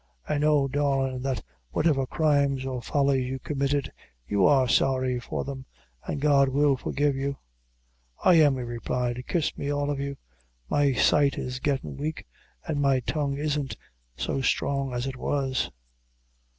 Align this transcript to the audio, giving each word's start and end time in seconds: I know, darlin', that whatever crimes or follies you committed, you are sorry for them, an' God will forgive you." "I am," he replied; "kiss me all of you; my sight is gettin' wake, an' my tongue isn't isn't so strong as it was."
I 0.27 0.39
know, 0.39 0.67
darlin', 0.67 1.21
that 1.21 1.43
whatever 1.69 2.07
crimes 2.07 2.65
or 2.65 2.81
follies 2.81 3.29
you 3.29 3.37
committed, 3.37 3.91
you 4.27 4.47
are 4.47 4.67
sorry 4.67 5.19
for 5.19 5.43
them, 5.43 5.67
an' 6.07 6.17
God 6.17 6.49
will 6.49 6.75
forgive 6.75 7.15
you." 7.15 7.37
"I 8.25 8.33
am," 8.41 8.55
he 8.55 8.63
replied; 8.63 9.23
"kiss 9.27 9.55
me 9.55 9.69
all 9.71 9.91
of 9.91 9.99
you; 9.99 10.17
my 10.67 10.93
sight 10.93 11.37
is 11.37 11.59
gettin' 11.59 11.97
wake, 11.97 12.25
an' 12.67 12.81
my 12.81 13.01
tongue 13.01 13.37
isn't 13.37 13.75
isn't 13.77 13.77
so 14.15 14.41
strong 14.41 14.91
as 14.91 15.05
it 15.05 15.17
was." 15.17 15.69